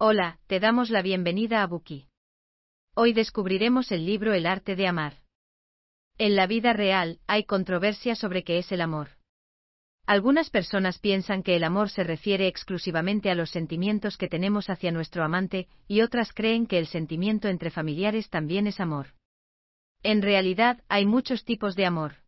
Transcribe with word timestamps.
Hola, 0.00 0.38
te 0.46 0.60
damos 0.60 0.90
la 0.90 1.02
bienvenida 1.02 1.60
a 1.60 1.66
Buki. 1.66 2.06
Hoy 2.94 3.12
descubriremos 3.12 3.90
el 3.90 4.06
libro 4.06 4.32
El 4.32 4.46
arte 4.46 4.76
de 4.76 4.86
amar. 4.86 5.14
En 6.18 6.36
la 6.36 6.46
vida 6.46 6.72
real, 6.72 7.18
hay 7.26 7.42
controversia 7.42 8.14
sobre 8.14 8.44
qué 8.44 8.58
es 8.58 8.70
el 8.70 8.80
amor. 8.80 9.08
Algunas 10.06 10.50
personas 10.50 11.00
piensan 11.00 11.42
que 11.42 11.56
el 11.56 11.64
amor 11.64 11.90
se 11.90 12.04
refiere 12.04 12.46
exclusivamente 12.46 13.28
a 13.28 13.34
los 13.34 13.50
sentimientos 13.50 14.16
que 14.16 14.28
tenemos 14.28 14.70
hacia 14.70 14.92
nuestro 14.92 15.24
amante, 15.24 15.66
y 15.88 16.02
otras 16.02 16.32
creen 16.32 16.68
que 16.68 16.78
el 16.78 16.86
sentimiento 16.86 17.48
entre 17.48 17.72
familiares 17.72 18.30
también 18.30 18.68
es 18.68 18.78
amor. 18.78 19.14
En 20.04 20.22
realidad, 20.22 20.80
hay 20.88 21.06
muchos 21.06 21.44
tipos 21.44 21.74
de 21.74 21.86
amor. 21.86 22.18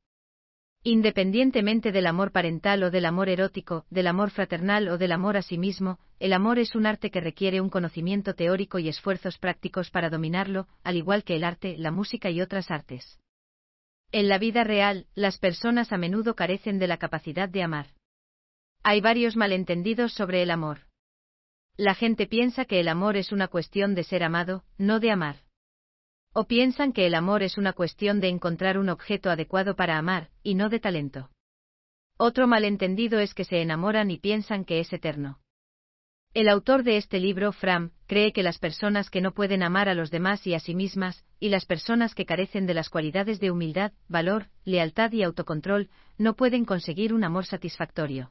Independientemente 0.83 1.93
del 1.93 2.07
amor 2.07 2.33
parental 2.33 2.83
o 2.83 2.91
del 2.91 3.05
amor 3.05 3.29
erótico, 3.29 3.85
del 3.91 4.07
amor 4.07 4.31
fraternal 4.31 4.89
o 4.89 4.97
del 4.97 5.13
amor 5.13 5.37
a 5.37 5.43
sí 5.43 5.59
mismo, 5.59 5.99
el 6.19 6.33
amor 6.33 6.59
es 6.59 6.75
un 6.75 6.87
arte 6.87 7.11
que 7.11 7.21
requiere 7.21 7.61
un 7.61 7.69
conocimiento 7.69 8.35
teórico 8.35 8.79
y 8.79 8.89
esfuerzos 8.89 9.37
prácticos 9.37 9.91
para 9.91 10.09
dominarlo, 10.09 10.69
al 10.83 10.97
igual 10.97 11.23
que 11.23 11.37
el 11.37 11.45
arte, 11.45 11.77
la 11.77 11.91
música 11.91 12.31
y 12.31 12.41
otras 12.41 12.71
artes. 12.71 13.19
En 14.11 14.29
la 14.29 14.39
vida 14.39 14.65
real, 14.65 15.07
las 15.15 15.39
personas 15.39 15.93
a 15.93 15.99
menudo 15.99 16.35
carecen 16.35 16.79
de 16.79 16.87
la 16.87 16.97
capacidad 16.97 17.49
de 17.49 17.63
amar. 17.63 17.89
Hay 18.83 19.03
varios 19.03 19.37
malentendidos 19.37 20.15
sobre 20.15 20.43
el 20.43 20.51
amor. 20.51 20.87
La 21.77 21.95
gente 21.95 22.27
piensa 22.27 22.65
que 22.65 22.81
el 22.81 22.89
amor 22.89 23.19
es 23.19 23.33
una 23.33 23.49
cuestión 23.49 23.95
de 23.95 24.05
ser 24.05 24.25
amado, 24.25 24.65
no 24.79 24.99
de 24.99 25.11
amar. 25.11 25.37
O 26.33 26.45
piensan 26.45 26.93
que 26.93 27.07
el 27.07 27.15
amor 27.15 27.43
es 27.43 27.59
una 27.59 27.73
cuestión 27.73 28.21
de 28.21 28.29
encontrar 28.29 28.79
un 28.79 28.89
objeto 28.89 29.31
adecuado 29.31 29.75
para 29.75 29.99
amar, 29.99 30.31
y 30.43 30.55
no 30.55 30.69
de 30.69 30.79
talento. 30.79 31.31
Otro 32.17 32.47
malentendido 32.47 33.19
es 33.19 33.35
que 33.35 33.45
se 33.45 33.63
enamoran 33.63 34.11
y 34.11 34.19
piensan 34.19 34.65
que 34.65 34.79
es 34.79 34.93
eterno. 34.93 35.41
El 36.33 36.49
autor 36.49 36.85
de 36.85 36.97
este 36.97 37.19
libro, 37.19 37.51
Fram, 37.51 37.91
cree 38.07 38.33
que 38.33 38.45
las 38.45 38.59
personas 38.59 39.11
que 39.11 39.21
no 39.21 39.33
pueden 39.33 39.65
amar 39.65 39.89
a 39.89 39.95
los 39.95 40.13
demás 40.13 40.47
y 40.47 40.55
a 40.55 40.61
sí 40.61 40.77
mismas, 40.77 41.25
y 41.41 41.49
las 41.49 41.67
personas 41.67 42.15
que 42.15 42.27
carecen 42.27 42.67
de 42.67 42.75
las 42.75 42.89
cualidades 42.89 43.41
de 43.41 43.51
humildad, 43.51 43.93
valor, 44.07 44.47
lealtad 44.65 45.11
y 45.11 45.25
autocontrol, 45.25 45.91
no 46.19 46.37
pueden 46.37 46.65
conseguir 46.65 47.13
un 47.13 47.25
amor 47.25 47.47
satisfactorio. 47.47 48.31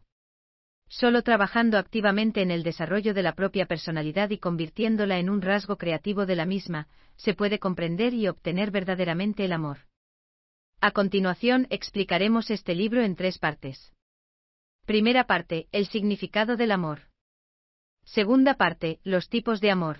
Solo 0.90 1.22
trabajando 1.22 1.78
activamente 1.78 2.42
en 2.42 2.50
el 2.50 2.64
desarrollo 2.64 3.14
de 3.14 3.22
la 3.22 3.36
propia 3.36 3.68
personalidad 3.68 4.32
y 4.32 4.40
convirtiéndola 4.40 5.20
en 5.20 5.30
un 5.30 5.42
rasgo 5.42 5.78
creativo 5.78 6.26
de 6.26 6.36
la 6.36 6.46
misma, 6.46 6.88
se 7.16 7.36
puede 7.36 7.60
comprender 7.60 8.16
y 8.16 8.28
obtener 8.28 8.72
verdaderamente 8.72 9.46
el 9.46 9.54
amor. 9.54 9.80
A 10.82 10.92
continuación 10.92 11.68
explicaremos 11.70 12.50
este 12.50 12.74
libro 12.74 13.04
en 13.04 13.16
tres 13.16 13.38
partes. 13.38 13.94
Primera 14.86 15.26
parte, 15.26 15.68
el 15.72 15.86
significado 15.86 16.58
del 16.58 16.72
amor. 16.72 17.02
Segunda 18.04 18.56
parte, 18.56 19.00
los 19.04 19.30
tipos 19.30 19.62
de 19.62 19.70
amor. 19.70 20.00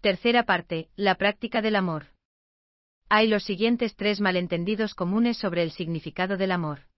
Tercera 0.00 0.44
parte, 0.44 0.88
la 0.94 1.16
práctica 1.16 1.62
del 1.62 1.74
amor. 1.74 2.06
Hay 3.08 3.26
los 3.26 3.42
siguientes 3.42 3.96
tres 3.96 4.20
malentendidos 4.20 4.94
comunes 4.94 5.36
sobre 5.36 5.64
el 5.64 5.72
significado 5.72 6.36
del 6.36 6.52
amor. 6.52 6.89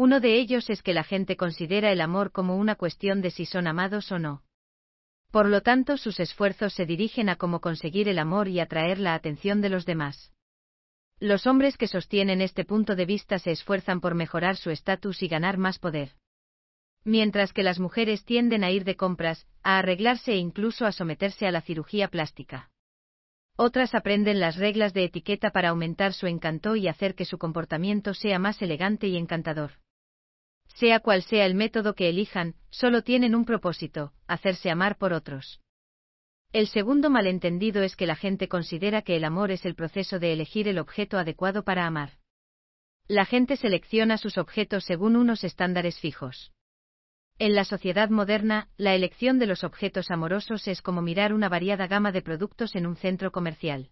Uno 0.00 0.20
de 0.20 0.38
ellos 0.38 0.70
es 0.70 0.80
que 0.80 0.94
la 0.94 1.02
gente 1.02 1.36
considera 1.36 1.90
el 1.90 2.00
amor 2.00 2.30
como 2.30 2.54
una 2.54 2.76
cuestión 2.76 3.20
de 3.20 3.32
si 3.32 3.46
son 3.46 3.66
amados 3.66 4.12
o 4.12 4.20
no. 4.20 4.44
Por 5.32 5.48
lo 5.48 5.62
tanto, 5.62 5.96
sus 5.96 6.20
esfuerzos 6.20 6.72
se 6.72 6.86
dirigen 6.86 7.28
a 7.28 7.34
cómo 7.34 7.60
conseguir 7.60 8.08
el 8.08 8.20
amor 8.20 8.46
y 8.46 8.60
atraer 8.60 9.00
la 9.00 9.14
atención 9.14 9.60
de 9.60 9.70
los 9.70 9.86
demás. 9.86 10.32
Los 11.18 11.48
hombres 11.48 11.76
que 11.76 11.88
sostienen 11.88 12.40
este 12.40 12.64
punto 12.64 12.94
de 12.94 13.06
vista 13.06 13.40
se 13.40 13.50
esfuerzan 13.50 14.00
por 14.00 14.14
mejorar 14.14 14.56
su 14.56 14.70
estatus 14.70 15.20
y 15.24 15.26
ganar 15.26 15.58
más 15.58 15.80
poder. 15.80 16.12
Mientras 17.02 17.52
que 17.52 17.64
las 17.64 17.80
mujeres 17.80 18.24
tienden 18.24 18.62
a 18.62 18.70
ir 18.70 18.84
de 18.84 18.94
compras, 18.94 19.48
a 19.64 19.78
arreglarse 19.78 20.30
e 20.30 20.36
incluso 20.36 20.86
a 20.86 20.92
someterse 20.92 21.48
a 21.48 21.50
la 21.50 21.60
cirugía 21.60 22.06
plástica. 22.06 22.70
Otras 23.56 23.96
aprenden 23.96 24.38
las 24.38 24.58
reglas 24.58 24.94
de 24.94 25.02
etiqueta 25.02 25.50
para 25.50 25.70
aumentar 25.70 26.12
su 26.12 26.28
encanto 26.28 26.76
y 26.76 26.86
hacer 26.86 27.16
que 27.16 27.24
su 27.24 27.36
comportamiento 27.36 28.14
sea 28.14 28.38
más 28.38 28.62
elegante 28.62 29.08
y 29.08 29.16
encantador. 29.16 29.72
Sea 30.74 31.00
cual 31.00 31.22
sea 31.22 31.46
el 31.46 31.54
método 31.54 31.94
que 31.94 32.08
elijan, 32.08 32.54
solo 32.70 33.02
tienen 33.02 33.34
un 33.34 33.44
propósito, 33.44 34.12
hacerse 34.26 34.70
amar 34.70 34.96
por 34.96 35.12
otros. 35.12 35.60
El 36.52 36.66
segundo 36.66 37.10
malentendido 37.10 37.82
es 37.82 37.94
que 37.94 38.06
la 38.06 38.16
gente 38.16 38.48
considera 38.48 39.02
que 39.02 39.16
el 39.16 39.24
amor 39.24 39.50
es 39.50 39.66
el 39.66 39.74
proceso 39.74 40.18
de 40.18 40.32
elegir 40.32 40.66
el 40.66 40.78
objeto 40.78 41.18
adecuado 41.18 41.62
para 41.62 41.86
amar. 41.86 42.12
La 43.06 43.24
gente 43.24 43.56
selecciona 43.56 44.16
sus 44.18 44.38
objetos 44.38 44.84
según 44.84 45.16
unos 45.16 45.44
estándares 45.44 45.98
fijos. 45.98 46.52
En 47.38 47.54
la 47.54 47.64
sociedad 47.64 48.10
moderna, 48.10 48.68
la 48.76 48.94
elección 48.94 49.38
de 49.38 49.46
los 49.46 49.62
objetos 49.62 50.10
amorosos 50.10 50.66
es 50.68 50.82
como 50.82 51.02
mirar 51.02 51.32
una 51.32 51.48
variada 51.48 51.86
gama 51.86 52.12
de 52.12 52.22
productos 52.22 52.74
en 52.74 52.86
un 52.86 52.96
centro 52.96 53.30
comercial. 53.30 53.90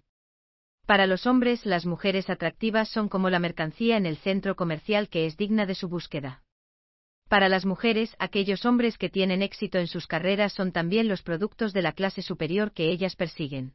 Para 0.87 1.07
los 1.07 1.27
hombres, 1.27 1.67
las 1.67 1.87
mujeres 1.87 2.31
atractivas 2.31 2.89
son 2.89 3.09
como 3.09 3.31
la 3.31 3.39
mercancía 3.39 3.97
en 3.97 4.07
el 4.07 4.17
centro 4.17 4.57
comercial 4.57 5.09
que 5.09 5.27
es 5.27 5.37
digna 5.37 5.67
de 5.67 5.75
su 5.75 5.89
búsqueda. 5.89 6.43
Para 7.29 7.49
las 7.49 7.67
mujeres, 7.67 8.15
aquellos 8.19 8.65
hombres 8.65 8.99
que 8.99 9.11
tienen 9.11 9.43
éxito 9.43 9.79
en 9.79 9.89
sus 9.89 10.07
carreras 10.07 10.53
son 10.53 10.71
también 10.71 11.09
los 11.09 11.23
productos 11.23 11.73
de 11.73 11.83
la 11.83 11.93
clase 11.93 12.23
superior 12.23 12.73
que 12.73 12.91
ellas 12.91 13.17
persiguen. 13.17 13.75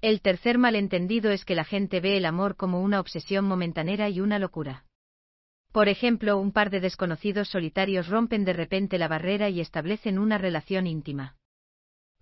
El 0.00 0.20
tercer 0.20 0.58
malentendido 0.58 1.30
es 1.30 1.44
que 1.44 1.54
la 1.54 1.64
gente 1.64 2.00
ve 2.00 2.16
el 2.16 2.24
amor 2.24 2.56
como 2.56 2.82
una 2.82 3.00
obsesión 3.00 3.44
momentanera 3.44 4.08
y 4.08 4.20
una 4.20 4.38
locura. 4.38 4.84
Por 5.72 5.88
ejemplo, 5.88 6.38
un 6.38 6.52
par 6.52 6.70
de 6.70 6.80
desconocidos 6.80 7.48
solitarios 7.48 8.08
rompen 8.08 8.44
de 8.44 8.52
repente 8.52 8.98
la 8.98 9.08
barrera 9.08 9.48
y 9.50 9.60
establecen 9.60 10.18
una 10.18 10.38
relación 10.38 10.86
íntima. 10.86 11.36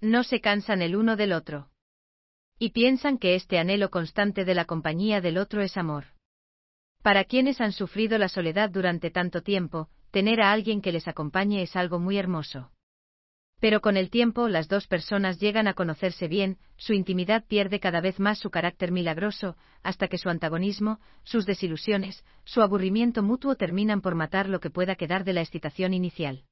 No 0.01 0.25
se 0.25 0.41
cansan 0.41 0.83
el 0.83 0.97
uno 0.97 1.17
del 1.17 1.33
otro. 1.33 1.71
Y 2.59 2.71
piensan 2.71 3.19
que 3.19 3.35
este 3.35 3.59
anhelo 3.59 3.91
constante 3.91 4.45
de 4.45 4.55
la 4.55 4.65
compañía 4.65 5.21
del 5.21 5.39
otro 5.39 5.63
es 5.63 5.77
amor. 5.77 6.07
Para 7.03 7.25
quienes 7.25 7.61
han 7.61 7.73
sufrido 7.73 8.19
la 8.19 8.29
soledad 8.29 8.71
durante 8.71 9.11
tanto 9.11 9.43
tiempo, 9.43 9.91
tener 10.17 10.41
a 10.41 10.51
alguien 10.51 10.81
que 10.81 10.93
les 10.93 11.09
acompañe 11.09 11.61
es 11.61 11.77
algo 11.77 11.99
muy 11.99 12.17
hermoso. 12.17 12.71
Pero 13.61 13.83
con 13.83 13.99
el 13.99 14.09
tiempo 14.09 14.49
las 14.49 14.67
dos 14.67 14.87
personas 14.87 15.39
llegan 15.39 15.69
a 15.69 15.75
conocerse 15.75 16.27
bien, 16.27 16.57
su 16.79 16.95
intimidad 16.95 17.45
pierde 17.45 17.81
cada 17.81 18.01
vez 18.01 18.19
más 18.19 18.39
su 18.39 18.49
carácter 18.49 18.93
milagroso, 18.93 19.59
hasta 19.83 20.09
que 20.09 20.17
su 20.17 20.31
antagonismo, 20.31 21.01
sus 21.23 21.45
desilusiones, 21.45 22.25
su 22.47 22.63
aburrimiento 22.63 23.23
mutuo 23.23 23.57
terminan 23.57 24.01
por 24.01 24.15
matar 24.15 24.49
lo 24.49 24.59
que 24.59 24.71
pueda 24.71 24.95
quedar 24.95 25.23
de 25.25 25.35
la 25.35 25.43
excitación 25.43 25.93
inicial. 25.93 26.45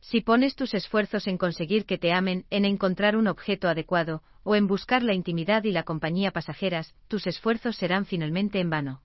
Si 0.00 0.20
pones 0.20 0.54
tus 0.54 0.72
esfuerzos 0.72 1.26
en 1.26 1.36
conseguir 1.36 1.84
que 1.84 1.98
te 1.98 2.12
amen, 2.12 2.46
en 2.48 2.64
encontrar 2.64 3.16
un 3.16 3.26
objeto 3.26 3.66
adecuado, 3.66 4.22
o 4.44 4.54
en 4.54 4.68
buscar 4.68 5.02
la 5.02 5.14
intimidad 5.14 5.64
y 5.64 5.72
la 5.72 5.82
compañía 5.82 6.30
pasajeras, 6.30 6.94
tus 7.08 7.26
esfuerzos 7.26 7.74
serán 7.74 8.06
finalmente 8.06 8.60
en 8.60 8.70
vano. 8.70 9.02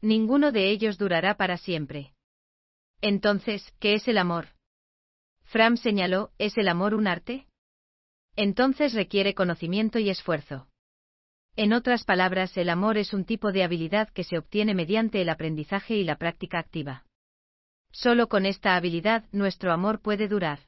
Ninguno 0.00 0.52
de 0.52 0.70
ellos 0.70 0.96
durará 0.96 1.36
para 1.36 1.58
siempre. 1.58 2.14
Entonces, 3.00 3.72
¿qué 3.78 3.94
es 3.94 4.08
el 4.08 4.18
amor? 4.18 4.48
Fram 5.44 5.76
señaló, 5.76 6.32
¿es 6.38 6.58
el 6.58 6.68
amor 6.68 6.94
un 6.94 7.06
arte? 7.06 7.46
Entonces 8.36 8.92
requiere 8.92 9.34
conocimiento 9.34 9.98
y 9.98 10.10
esfuerzo. 10.10 10.68
En 11.56 11.72
otras 11.72 12.04
palabras, 12.04 12.56
el 12.56 12.68
amor 12.68 12.98
es 12.98 13.12
un 13.12 13.24
tipo 13.24 13.50
de 13.50 13.64
habilidad 13.64 14.08
que 14.10 14.24
se 14.24 14.38
obtiene 14.38 14.74
mediante 14.74 15.20
el 15.20 15.28
aprendizaje 15.28 15.96
y 15.96 16.04
la 16.04 16.16
práctica 16.16 16.58
activa. 16.58 17.04
Solo 17.90 18.28
con 18.28 18.46
esta 18.46 18.76
habilidad 18.76 19.24
nuestro 19.32 19.72
amor 19.72 20.00
puede 20.00 20.28
durar. 20.28 20.60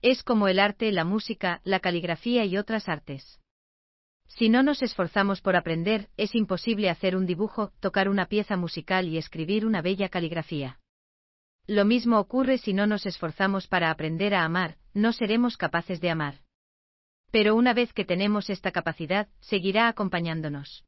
Es 0.00 0.24
como 0.24 0.48
el 0.48 0.58
arte, 0.58 0.90
la 0.90 1.04
música, 1.04 1.60
la 1.62 1.78
caligrafía 1.78 2.44
y 2.44 2.56
otras 2.56 2.88
artes. 2.88 3.40
Si 4.26 4.48
no 4.48 4.62
nos 4.62 4.82
esforzamos 4.82 5.40
por 5.40 5.54
aprender, 5.54 6.08
es 6.16 6.34
imposible 6.34 6.90
hacer 6.90 7.14
un 7.14 7.26
dibujo, 7.26 7.72
tocar 7.78 8.08
una 8.08 8.26
pieza 8.26 8.56
musical 8.56 9.06
y 9.06 9.18
escribir 9.18 9.66
una 9.66 9.82
bella 9.82 10.08
caligrafía. 10.08 10.80
Lo 11.66 11.84
mismo 11.84 12.18
ocurre 12.18 12.58
si 12.58 12.72
no 12.72 12.86
nos 12.86 13.06
esforzamos 13.06 13.68
para 13.68 13.90
aprender 13.90 14.34
a 14.34 14.44
amar, 14.44 14.76
no 14.94 15.12
seremos 15.12 15.56
capaces 15.56 16.00
de 16.00 16.10
amar. 16.10 16.40
Pero 17.30 17.54
una 17.54 17.72
vez 17.72 17.92
que 17.92 18.04
tenemos 18.04 18.50
esta 18.50 18.72
capacidad, 18.72 19.28
seguirá 19.40 19.88
acompañándonos. 19.88 20.84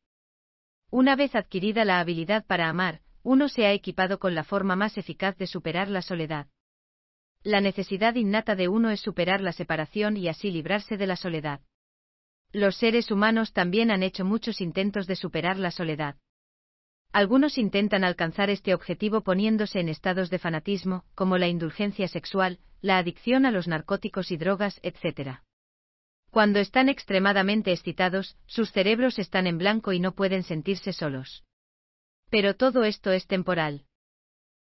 Una 0.90 1.16
vez 1.16 1.34
adquirida 1.34 1.84
la 1.84 2.00
habilidad 2.00 2.44
para 2.46 2.68
amar, 2.68 3.00
uno 3.22 3.48
se 3.48 3.66
ha 3.66 3.72
equipado 3.72 4.18
con 4.18 4.34
la 4.34 4.44
forma 4.44 4.76
más 4.76 4.98
eficaz 4.98 5.36
de 5.38 5.46
superar 5.46 5.88
la 5.88 6.02
soledad. 6.02 6.48
La 7.42 7.60
necesidad 7.60 8.14
innata 8.14 8.54
de 8.54 8.68
uno 8.68 8.90
es 8.90 9.00
superar 9.00 9.40
la 9.40 9.52
separación 9.52 10.16
y 10.16 10.28
así 10.28 10.50
librarse 10.50 10.96
de 10.96 11.06
la 11.06 11.16
soledad. 11.16 11.60
Los 12.52 12.76
seres 12.76 13.10
humanos 13.10 13.52
también 13.52 13.90
han 13.90 14.02
hecho 14.02 14.24
muchos 14.24 14.60
intentos 14.60 15.06
de 15.06 15.16
superar 15.16 15.58
la 15.58 15.70
soledad. 15.70 16.16
Algunos 17.14 17.58
intentan 17.58 18.02
alcanzar 18.02 18.50
este 18.50 18.74
objetivo 18.74 19.20
poniéndose 19.20 19.78
en 19.78 19.88
estados 19.88 20.30
de 20.30 20.40
fanatismo, 20.40 21.04
como 21.14 21.38
la 21.38 21.46
indulgencia 21.46 22.08
sexual, 22.08 22.58
la 22.80 22.98
adicción 22.98 23.46
a 23.46 23.52
los 23.52 23.68
narcóticos 23.68 24.32
y 24.32 24.36
drogas, 24.36 24.80
etc. 24.82 25.38
Cuando 26.32 26.58
están 26.58 26.88
extremadamente 26.88 27.70
excitados, 27.70 28.36
sus 28.46 28.72
cerebros 28.72 29.20
están 29.20 29.46
en 29.46 29.58
blanco 29.58 29.92
y 29.92 30.00
no 30.00 30.16
pueden 30.16 30.42
sentirse 30.42 30.92
solos. 30.92 31.44
Pero 32.30 32.56
todo 32.56 32.82
esto 32.82 33.12
es 33.12 33.28
temporal. 33.28 33.84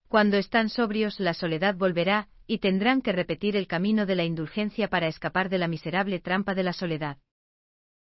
Cuando 0.08 0.38
están 0.38 0.70
sobrios, 0.70 1.20
la 1.20 1.36
soledad 1.36 1.76
volverá, 1.76 2.30
y 2.48 2.58
tendrán 2.58 3.04
que 3.04 3.12
repetir 3.12 3.58
el 3.58 3.68
camino 3.68 4.08
de 4.08 4.16
la 4.16 4.24
indulgencia 4.24 4.88
para 4.88 5.08
escapar 5.08 5.50
de 5.50 5.60
la 5.60 5.68
miserable 5.68 6.20
trampa 6.20 6.56
de 6.56 6.64
la 6.64 6.74
soledad. 6.74 7.20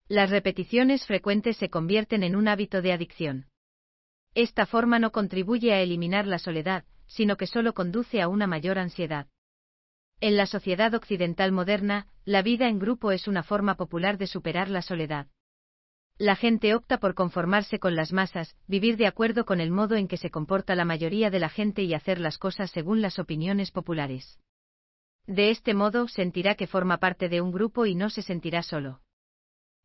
Las 0.09 0.31
repeticiones 0.31 1.05
frecuentes 1.05 1.59
se 1.59 1.69
convierten 1.69 2.23
en 2.23 2.35
un 2.35 2.49
hábito 2.49 2.81
de 2.81 2.95
adicción. 2.95 3.45
Esta 4.35 4.67
forma 4.67 4.99
no 4.99 5.13
contribuye 5.13 5.73
a 5.73 5.81
eliminar 5.81 6.27
la 6.27 6.39
soledad, 6.39 6.85
sino 7.07 7.37
que 7.37 7.47
solo 7.47 7.75
conduce 7.75 8.21
a 8.21 8.29
una 8.29 8.47
mayor 8.47 8.79
ansiedad. 8.79 9.27
En 10.21 10.37
la 10.37 10.47
sociedad 10.47 10.95
occidental 10.95 11.53
moderna, 11.53 12.09
la 12.25 12.43
vida 12.43 12.69
en 12.69 12.79
grupo 12.79 13.13
es 13.13 13.29
una 13.29 13.43
forma 13.43 13.77
popular 13.77 14.19
de 14.19 14.27
superar 14.27 14.69
la 14.69 14.83
soledad. 14.83 15.29
La 16.19 16.35
gente 16.35 16.75
opta 16.75 16.99
por 16.99 17.15
conformarse 17.15 17.79
con 17.79 17.95
las 17.95 18.13
masas, 18.13 18.57
vivir 18.67 18.97
de 18.97 19.07
acuerdo 19.07 19.45
con 19.45 19.61
el 19.61 19.71
modo 19.71 19.95
en 19.95 20.09
que 20.09 20.17
se 20.17 20.31
comporta 20.31 20.75
la 20.75 20.85
mayoría 20.85 21.31
de 21.31 21.39
la 21.39 21.49
gente 21.49 21.85
y 21.85 21.95
hacer 21.95 22.19
las 22.19 22.39
cosas 22.39 22.73
según 22.73 23.01
las 23.01 23.21
opiniones 23.21 23.71
populares. 23.71 24.41
De 25.29 25.51
este 25.51 25.75
modo 25.75 26.09
sentirá 26.09 26.57
que 26.57 26.67
forma 26.67 26.99
parte 26.99 27.29
de 27.29 27.41
un 27.41 27.53
grupo 27.53 27.87
y 27.87 27.95
no 27.95 28.11
se 28.11 28.23
sentirá 28.23 28.65
solo. 28.65 29.01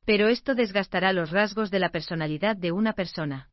Pero 0.05 0.27
esto 0.27 0.55
desgastará 0.55 1.13
los 1.13 1.29
rasgos 1.29 1.69
de 1.69 1.79
la 1.79 1.89
personalidad 1.89 2.57
de 2.57 2.71
una 2.71 2.93
persona. 2.93 3.52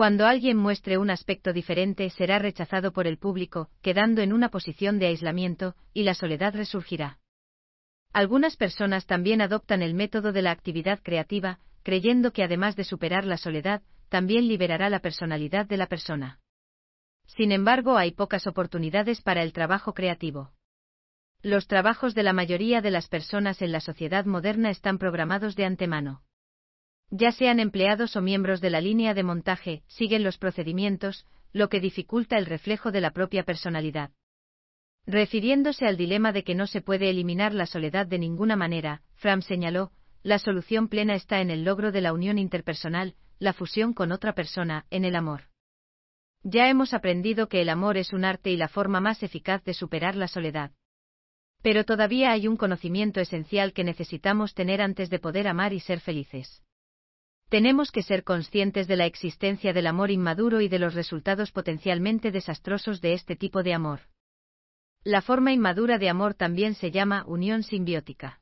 Cuando 0.00 0.26
alguien 0.26 0.56
muestre 0.56 0.96
un 0.96 1.10
aspecto 1.10 1.52
diferente 1.52 2.08
será 2.08 2.38
rechazado 2.38 2.90
por 2.90 3.06
el 3.06 3.18
público, 3.18 3.68
quedando 3.82 4.22
en 4.22 4.32
una 4.32 4.48
posición 4.48 4.98
de 4.98 5.08
aislamiento, 5.08 5.74
y 5.92 6.04
la 6.04 6.14
soledad 6.14 6.54
resurgirá. 6.54 7.18
Algunas 8.14 8.56
personas 8.56 9.04
también 9.04 9.42
adoptan 9.42 9.82
el 9.82 9.92
método 9.92 10.32
de 10.32 10.40
la 10.40 10.52
actividad 10.52 11.00
creativa, 11.02 11.58
creyendo 11.82 12.32
que 12.32 12.42
además 12.42 12.76
de 12.76 12.84
superar 12.84 13.26
la 13.26 13.36
soledad, 13.36 13.82
también 14.08 14.48
liberará 14.48 14.88
la 14.88 15.00
personalidad 15.00 15.66
de 15.66 15.76
la 15.76 15.86
persona. 15.86 16.40
Sin 17.26 17.52
embargo, 17.52 17.98
hay 17.98 18.12
pocas 18.12 18.46
oportunidades 18.46 19.20
para 19.20 19.42
el 19.42 19.52
trabajo 19.52 19.92
creativo. 19.92 20.50
Los 21.42 21.66
trabajos 21.66 22.14
de 22.14 22.22
la 22.22 22.32
mayoría 22.32 22.80
de 22.80 22.90
las 22.90 23.06
personas 23.06 23.60
en 23.60 23.70
la 23.70 23.80
sociedad 23.80 24.24
moderna 24.24 24.70
están 24.70 24.96
programados 24.96 25.56
de 25.56 25.66
antemano 25.66 26.22
ya 27.10 27.32
sean 27.32 27.58
empleados 27.58 28.14
o 28.16 28.22
miembros 28.22 28.60
de 28.60 28.70
la 28.70 28.80
línea 28.80 29.14
de 29.14 29.24
montaje, 29.24 29.82
siguen 29.88 30.22
los 30.22 30.38
procedimientos, 30.38 31.26
lo 31.52 31.68
que 31.68 31.80
dificulta 31.80 32.38
el 32.38 32.46
reflejo 32.46 32.92
de 32.92 33.00
la 33.00 33.10
propia 33.10 33.42
personalidad. 33.42 34.10
Refiriéndose 35.06 35.86
al 35.86 35.96
dilema 35.96 36.32
de 36.32 36.44
que 36.44 36.54
no 36.54 36.68
se 36.68 36.82
puede 36.82 37.10
eliminar 37.10 37.52
la 37.52 37.66
soledad 37.66 38.06
de 38.06 38.18
ninguna 38.18 38.54
manera, 38.54 39.02
Fram 39.14 39.42
señaló, 39.42 39.90
la 40.22 40.38
solución 40.38 40.88
plena 40.88 41.14
está 41.14 41.40
en 41.40 41.50
el 41.50 41.64
logro 41.64 41.90
de 41.90 42.00
la 42.00 42.12
unión 42.12 42.38
interpersonal, 42.38 43.16
la 43.38 43.54
fusión 43.54 43.92
con 43.92 44.12
otra 44.12 44.34
persona, 44.34 44.86
en 44.90 45.04
el 45.04 45.16
amor. 45.16 45.44
Ya 46.42 46.68
hemos 46.68 46.94
aprendido 46.94 47.48
que 47.48 47.60
el 47.60 47.70
amor 47.70 47.96
es 47.96 48.12
un 48.12 48.24
arte 48.24 48.50
y 48.50 48.56
la 48.56 48.68
forma 48.68 49.00
más 49.00 49.22
eficaz 49.22 49.64
de 49.64 49.74
superar 49.74 50.14
la 50.14 50.28
soledad. 50.28 50.70
Pero 51.62 51.84
todavía 51.84 52.30
hay 52.30 52.46
un 52.46 52.56
conocimiento 52.56 53.20
esencial 53.20 53.72
que 53.72 53.84
necesitamos 53.84 54.54
tener 54.54 54.80
antes 54.80 55.10
de 55.10 55.18
poder 55.18 55.48
amar 55.48 55.72
y 55.72 55.80
ser 55.80 56.00
felices 56.00 56.62
tenemos 57.50 57.90
que 57.90 58.02
ser 58.02 58.22
conscientes 58.22 58.86
de 58.86 58.96
la 58.96 59.06
existencia 59.06 59.72
del 59.72 59.88
amor 59.88 60.12
inmaduro 60.12 60.60
y 60.60 60.68
de 60.68 60.78
los 60.78 60.94
resultados 60.94 61.50
potencialmente 61.50 62.30
desastrosos 62.30 63.00
de 63.00 63.12
este 63.12 63.34
tipo 63.34 63.64
de 63.64 63.74
amor. 63.74 64.02
La 65.02 65.20
forma 65.20 65.52
inmadura 65.52 65.98
de 65.98 66.08
amor 66.08 66.34
también 66.34 66.74
se 66.74 66.92
llama 66.92 67.24
unión 67.26 67.64
simbiótica. 67.64 68.40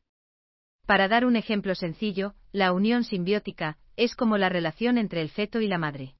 Para 0.86 1.08
dar 1.08 1.24
un 1.24 1.36
ejemplo 1.36 1.74
sencillo, 1.74 2.34
la 2.52 2.72
unión 2.72 3.02
simbiótica 3.02 3.78
es 3.96 4.14
como 4.14 4.36
la 4.36 4.50
relación 4.50 4.98
entre 4.98 5.22
el 5.22 5.30
feto 5.30 5.62
y 5.62 5.68
la 5.68 5.78
madre. 5.78 6.14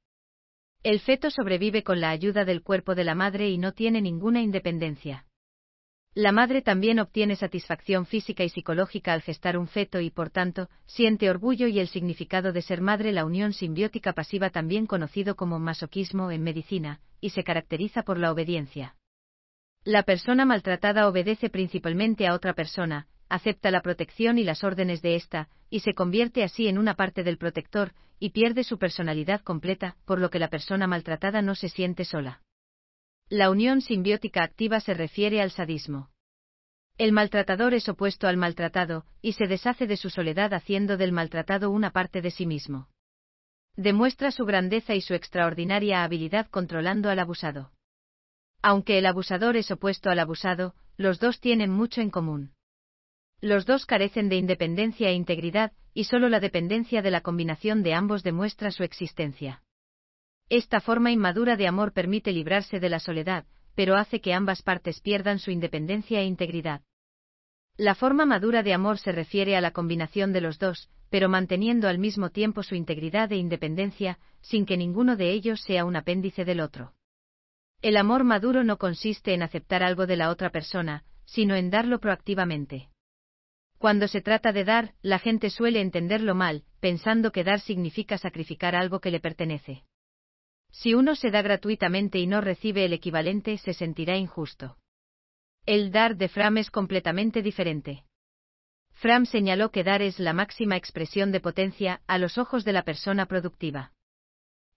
El 0.82 1.00
feto 1.00 1.30
sobrevive 1.30 1.82
con 1.82 2.00
la 2.00 2.08
ayuda 2.08 2.46
del 2.46 2.62
cuerpo 2.62 2.94
de 2.94 3.04
la 3.04 3.14
madre 3.14 3.50
y 3.50 3.58
no 3.58 3.72
tiene 3.72 4.00
ninguna 4.00 4.40
independencia. 4.40 5.27
La 6.20 6.32
madre 6.32 6.62
también 6.62 6.98
obtiene 6.98 7.36
satisfacción 7.36 8.04
física 8.04 8.42
y 8.42 8.48
psicológica 8.48 9.12
al 9.12 9.22
gestar 9.22 9.56
un 9.56 9.68
feto 9.68 10.00
y, 10.00 10.10
por 10.10 10.30
tanto, 10.30 10.68
siente 10.84 11.30
orgullo 11.30 11.68
y 11.68 11.78
el 11.78 11.86
significado 11.86 12.52
de 12.52 12.60
ser 12.60 12.80
madre 12.80 13.12
la 13.12 13.24
unión 13.24 13.52
simbiótica 13.52 14.14
pasiva 14.14 14.50
también 14.50 14.86
conocido 14.86 15.36
como 15.36 15.60
masoquismo 15.60 16.32
en 16.32 16.42
medicina, 16.42 16.98
y 17.20 17.30
se 17.30 17.44
caracteriza 17.44 18.02
por 18.02 18.18
la 18.18 18.32
obediencia. 18.32 18.96
La 19.84 20.02
persona 20.02 20.44
maltratada 20.44 21.06
obedece 21.06 21.50
principalmente 21.50 22.26
a 22.26 22.34
otra 22.34 22.52
persona, 22.52 23.06
acepta 23.28 23.70
la 23.70 23.80
protección 23.80 24.38
y 24.38 24.42
las 24.42 24.64
órdenes 24.64 25.02
de 25.02 25.14
ésta, 25.14 25.48
y 25.70 25.78
se 25.80 25.94
convierte 25.94 26.42
así 26.42 26.66
en 26.66 26.78
una 26.78 26.94
parte 26.94 27.22
del 27.22 27.38
protector, 27.38 27.92
y 28.18 28.30
pierde 28.30 28.64
su 28.64 28.76
personalidad 28.76 29.42
completa, 29.42 29.94
por 30.04 30.18
lo 30.18 30.30
que 30.30 30.40
la 30.40 30.48
persona 30.48 30.88
maltratada 30.88 31.42
no 31.42 31.54
se 31.54 31.68
siente 31.68 32.04
sola. 32.04 32.42
La 33.30 33.50
unión 33.50 33.82
simbiótica 33.82 34.42
activa 34.42 34.80
se 34.80 34.94
refiere 34.94 35.42
al 35.42 35.50
sadismo. 35.50 36.08
El 36.96 37.12
maltratador 37.12 37.74
es 37.74 37.86
opuesto 37.88 38.26
al 38.26 38.38
maltratado, 38.38 39.04
y 39.20 39.34
se 39.34 39.46
deshace 39.46 39.86
de 39.86 39.98
su 39.98 40.08
soledad 40.08 40.54
haciendo 40.54 40.96
del 40.96 41.12
maltratado 41.12 41.70
una 41.70 41.90
parte 41.90 42.22
de 42.22 42.30
sí 42.30 42.46
mismo. 42.46 42.88
Demuestra 43.76 44.30
su 44.30 44.46
grandeza 44.46 44.94
y 44.94 45.02
su 45.02 45.12
extraordinaria 45.12 46.04
habilidad 46.04 46.48
controlando 46.48 47.10
al 47.10 47.18
abusado. 47.18 47.70
Aunque 48.62 48.96
el 48.96 49.04
abusador 49.04 49.58
es 49.58 49.70
opuesto 49.70 50.08
al 50.08 50.18
abusado, 50.20 50.74
los 50.96 51.20
dos 51.20 51.38
tienen 51.38 51.70
mucho 51.70 52.00
en 52.00 52.10
común. 52.10 52.54
Los 53.42 53.66
dos 53.66 53.84
carecen 53.84 54.30
de 54.30 54.36
independencia 54.36 55.10
e 55.10 55.12
integridad, 55.12 55.72
y 55.92 56.04
solo 56.04 56.30
la 56.30 56.40
dependencia 56.40 57.02
de 57.02 57.10
la 57.10 57.20
combinación 57.20 57.82
de 57.82 57.92
ambos 57.92 58.22
demuestra 58.22 58.70
su 58.70 58.84
existencia. 58.84 59.62
Esta 60.50 60.80
forma 60.80 61.10
inmadura 61.10 61.56
de 61.56 61.66
amor 61.66 61.92
permite 61.92 62.32
librarse 62.32 62.80
de 62.80 62.88
la 62.88 63.00
soledad, 63.00 63.44
pero 63.74 63.96
hace 63.96 64.20
que 64.20 64.32
ambas 64.32 64.62
partes 64.62 65.00
pierdan 65.00 65.38
su 65.38 65.50
independencia 65.50 66.20
e 66.20 66.24
integridad. 66.24 66.80
La 67.76 67.94
forma 67.94 68.24
madura 68.24 68.62
de 68.62 68.72
amor 68.72 68.98
se 68.98 69.12
refiere 69.12 69.56
a 69.56 69.60
la 69.60 69.72
combinación 69.72 70.32
de 70.32 70.40
los 70.40 70.58
dos, 70.58 70.88
pero 71.10 71.28
manteniendo 71.28 71.86
al 71.86 71.98
mismo 71.98 72.30
tiempo 72.30 72.62
su 72.62 72.74
integridad 72.74 73.30
e 73.30 73.36
independencia, 73.36 74.18
sin 74.40 74.66
que 74.66 74.76
ninguno 74.76 75.16
de 75.16 75.32
ellos 75.32 75.60
sea 75.60 75.84
un 75.84 75.96
apéndice 75.96 76.44
del 76.44 76.60
otro. 76.60 76.94
El 77.82 77.96
amor 77.96 78.24
maduro 78.24 78.64
no 78.64 78.78
consiste 78.78 79.34
en 79.34 79.42
aceptar 79.42 79.82
algo 79.82 80.06
de 80.06 80.16
la 80.16 80.30
otra 80.30 80.50
persona, 80.50 81.04
sino 81.24 81.54
en 81.54 81.70
darlo 81.70 82.00
proactivamente. 82.00 82.88
Cuando 83.76 84.08
se 84.08 84.22
trata 84.22 84.52
de 84.52 84.64
dar, 84.64 84.94
la 85.02 85.18
gente 85.18 85.50
suele 85.50 85.80
entenderlo 85.80 86.34
mal, 86.34 86.64
pensando 86.80 87.30
que 87.30 87.44
dar 87.44 87.60
significa 87.60 88.18
sacrificar 88.18 88.74
algo 88.74 88.98
que 88.98 89.12
le 89.12 89.20
pertenece. 89.20 89.84
Si 90.70 90.94
uno 90.94 91.16
se 91.16 91.30
da 91.30 91.42
gratuitamente 91.42 92.18
y 92.18 92.26
no 92.26 92.40
recibe 92.40 92.84
el 92.84 92.92
equivalente, 92.92 93.58
se 93.58 93.74
sentirá 93.74 94.16
injusto. 94.16 94.76
El 95.66 95.90
dar 95.90 96.16
de 96.16 96.28
Fram 96.28 96.58
es 96.58 96.70
completamente 96.70 97.42
diferente. 97.42 98.04
Fram 98.92 99.26
señaló 99.26 99.70
que 99.70 99.84
dar 99.84 100.02
es 100.02 100.18
la 100.18 100.32
máxima 100.32 100.76
expresión 100.76 101.30
de 101.30 101.40
potencia 101.40 102.00
a 102.06 102.18
los 102.18 102.38
ojos 102.38 102.64
de 102.64 102.72
la 102.72 102.82
persona 102.82 103.26
productiva. 103.26 103.92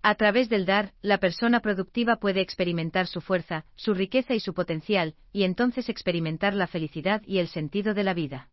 A 0.04 0.16
través 0.16 0.50
del 0.50 0.66
dar, 0.66 0.94
la 1.02 1.20
persona 1.20 1.60
productiva 1.60 2.16
puede 2.18 2.42
experimentar 2.42 3.08
su 3.08 3.22
fuerza, 3.22 3.66
su 3.76 3.94
riqueza 3.94 4.34
y 4.34 4.40
su 4.40 4.54
potencial, 4.54 5.16
y 5.32 5.44
entonces 5.44 5.90
experimentar 5.90 6.54
la 6.56 6.68
felicidad 6.68 7.22
y 7.26 7.38
el 7.38 7.48
sentido 7.48 7.94
de 7.94 8.04
la 8.04 8.14
vida. 8.14 8.50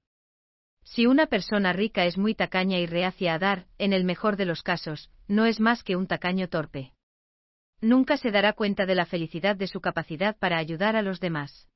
Si 0.84 1.06
una 1.06 1.26
persona 1.26 1.72
rica 1.72 2.04
es 2.04 2.18
muy 2.18 2.34
tacaña 2.34 2.78
y 2.78 2.86
reacia 2.86 3.34
a 3.34 3.38
dar, 3.38 3.66
en 3.78 3.92
el 3.92 4.04
mejor 4.04 4.36
de 4.36 4.46
los 4.46 4.62
casos, 4.62 5.10
no 5.26 5.46
es 5.46 5.60
más 5.60 5.82
que 5.82 5.96
un 5.96 6.06
tacaño 6.06 6.48
torpe 6.48 6.92
nunca 7.80 8.16
se 8.16 8.30
dará 8.30 8.52
cuenta 8.52 8.86
de 8.86 8.94
la 8.94 9.06
felicidad 9.06 9.56
de 9.56 9.66
su 9.66 9.80
capacidad 9.80 10.36
para 10.36 10.58
ayudar 10.58 10.96
a 10.96 11.02
los 11.02 11.20
demás. 11.20 11.68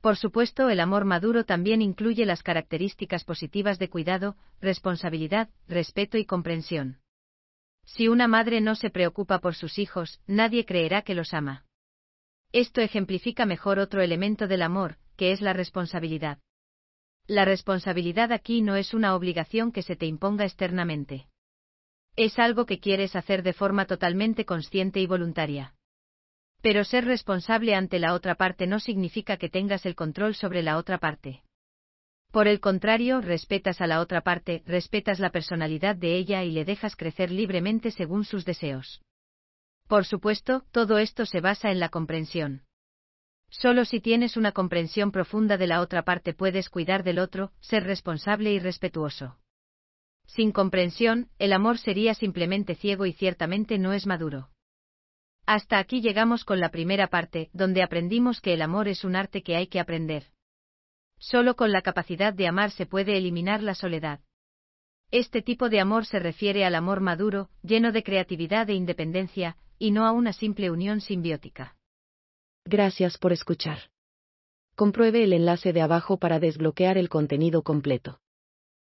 Por 0.00 0.16
supuesto, 0.16 0.70
el 0.70 0.80
amor 0.80 1.04
maduro 1.04 1.44
también 1.44 1.82
incluye 1.82 2.24
las 2.24 2.42
características 2.42 3.24
positivas 3.24 3.78
de 3.78 3.88
cuidado, 3.88 4.36
responsabilidad, 4.60 5.48
respeto 5.66 6.18
y 6.18 6.24
comprensión. 6.24 7.00
Si 7.84 8.06
una 8.06 8.28
madre 8.28 8.60
no 8.60 8.74
se 8.74 8.90
preocupa 8.90 9.40
por 9.40 9.54
sus 9.54 9.78
hijos, 9.78 10.20
nadie 10.26 10.64
creerá 10.64 11.02
que 11.02 11.14
los 11.14 11.34
ama. 11.34 11.64
Esto 12.52 12.80
ejemplifica 12.80 13.44
mejor 13.44 13.78
otro 13.78 14.02
elemento 14.02 14.46
del 14.46 14.62
amor, 14.62 14.98
que 15.16 15.32
es 15.32 15.40
la 15.40 15.52
responsabilidad. 15.52 16.38
La 17.26 17.44
responsabilidad 17.44 18.32
aquí 18.32 18.62
no 18.62 18.76
es 18.76 18.94
una 18.94 19.14
obligación 19.14 19.72
que 19.72 19.82
se 19.82 19.96
te 19.96 20.06
imponga 20.06 20.44
externamente. 20.44 21.27
Es 22.18 22.40
algo 22.40 22.66
que 22.66 22.80
quieres 22.80 23.14
hacer 23.14 23.44
de 23.44 23.52
forma 23.52 23.84
totalmente 23.84 24.44
consciente 24.44 24.98
y 24.98 25.06
voluntaria. 25.06 25.76
Pero 26.62 26.82
ser 26.82 27.04
responsable 27.04 27.76
ante 27.76 28.00
la 28.00 28.12
otra 28.12 28.34
parte 28.34 28.66
no 28.66 28.80
significa 28.80 29.36
que 29.36 29.48
tengas 29.48 29.86
el 29.86 29.94
control 29.94 30.34
sobre 30.34 30.64
la 30.64 30.78
otra 30.78 30.98
parte. 30.98 31.44
Por 32.32 32.48
el 32.48 32.58
contrario, 32.58 33.20
respetas 33.20 33.80
a 33.80 33.86
la 33.86 34.00
otra 34.00 34.22
parte, 34.22 34.64
respetas 34.66 35.20
la 35.20 35.30
personalidad 35.30 35.94
de 35.94 36.16
ella 36.16 36.42
y 36.42 36.50
le 36.50 36.64
dejas 36.64 36.96
crecer 36.96 37.30
libremente 37.30 37.92
según 37.92 38.24
sus 38.24 38.44
deseos. 38.44 39.00
Por 39.86 40.04
supuesto, 40.04 40.64
todo 40.72 40.98
esto 40.98 41.24
se 41.24 41.40
basa 41.40 41.70
en 41.70 41.78
la 41.78 41.88
comprensión. 41.88 42.64
Solo 43.48 43.84
si 43.84 44.00
tienes 44.00 44.36
una 44.36 44.50
comprensión 44.50 45.12
profunda 45.12 45.56
de 45.56 45.68
la 45.68 45.80
otra 45.80 46.02
parte 46.02 46.34
puedes 46.34 46.68
cuidar 46.68 47.04
del 47.04 47.20
otro, 47.20 47.52
ser 47.60 47.84
responsable 47.84 48.52
y 48.52 48.58
respetuoso. 48.58 49.38
Sin 50.28 50.52
comprensión, 50.52 51.30
el 51.38 51.52
amor 51.52 51.78
sería 51.78 52.14
simplemente 52.14 52.74
ciego 52.74 53.06
y 53.06 53.12
ciertamente 53.14 53.78
no 53.78 53.94
es 53.94 54.06
maduro. 54.06 54.50
Hasta 55.46 55.78
aquí 55.78 56.02
llegamos 56.02 56.44
con 56.44 56.60
la 56.60 56.68
primera 56.68 57.08
parte, 57.08 57.48
donde 57.54 57.82
aprendimos 57.82 58.42
que 58.42 58.52
el 58.52 58.60
amor 58.60 58.86
es 58.86 59.04
un 59.04 59.16
arte 59.16 59.42
que 59.42 59.56
hay 59.56 59.66
que 59.66 59.80
aprender. 59.80 60.26
Solo 61.18 61.56
con 61.56 61.72
la 61.72 61.80
capacidad 61.80 62.34
de 62.34 62.46
amar 62.46 62.70
se 62.70 62.84
puede 62.84 63.16
eliminar 63.16 63.62
la 63.62 63.74
soledad. 63.74 64.20
Este 65.10 65.40
tipo 65.40 65.70
de 65.70 65.80
amor 65.80 66.04
se 66.04 66.18
refiere 66.18 66.66
al 66.66 66.74
amor 66.74 67.00
maduro, 67.00 67.48
lleno 67.62 67.90
de 67.90 68.02
creatividad 68.02 68.68
e 68.68 68.74
independencia, 68.74 69.56
y 69.78 69.90
no 69.90 70.06
a 70.06 70.12
una 70.12 70.34
simple 70.34 70.70
unión 70.70 71.00
simbiótica. 71.00 71.76
Gracias 72.66 73.16
por 73.16 73.32
escuchar. 73.32 73.78
Compruebe 74.76 75.24
el 75.24 75.32
enlace 75.32 75.72
de 75.72 75.80
abajo 75.80 76.18
para 76.18 76.38
desbloquear 76.38 76.98
el 76.98 77.08
contenido 77.08 77.62
completo. 77.62 78.20